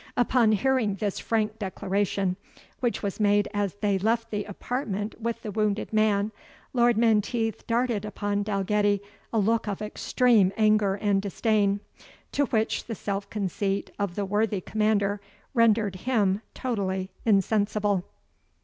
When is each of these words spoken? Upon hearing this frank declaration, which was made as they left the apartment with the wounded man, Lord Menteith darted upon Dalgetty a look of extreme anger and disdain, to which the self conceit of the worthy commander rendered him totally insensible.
Upon 0.17 0.53
hearing 0.53 0.95
this 0.95 1.19
frank 1.19 1.59
declaration, 1.59 2.35
which 2.79 3.03
was 3.03 3.19
made 3.19 3.47
as 3.53 3.75
they 3.81 3.99
left 3.99 4.31
the 4.31 4.45
apartment 4.45 5.13
with 5.21 5.43
the 5.43 5.51
wounded 5.51 5.93
man, 5.93 6.31
Lord 6.73 6.97
Menteith 6.97 7.67
darted 7.67 8.03
upon 8.03 8.41
Dalgetty 8.41 8.99
a 9.31 9.37
look 9.37 9.67
of 9.67 9.79
extreme 9.79 10.53
anger 10.57 10.95
and 10.95 11.21
disdain, 11.21 11.81
to 12.31 12.45
which 12.45 12.85
the 12.85 12.95
self 12.95 13.29
conceit 13.29 13.91
of 13.99 14.15
the 14.15 14.25
worthy 14.25 14.61
commander 14.61 15.21
rendered 15.53 15.97
him 15.97 16.41
totally 16.55 17.11
insensible. 17.23 18.03